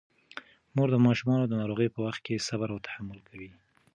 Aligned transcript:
مور 0.75 0.89
د 0.93 0.97
ماشومانو 1.07 1.45
د 1.47 1.53
ناروغۍ 1.61 1.87
په 1.91 1.99
وخت 2.05 2.21
کې 2.25 2.45
صبر 2.47 2.67
او 2.73 2.83
تحمل 2.87 3.19
کوي. 3.29 3.49